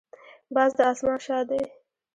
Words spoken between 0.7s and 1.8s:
د اسمان شاه دی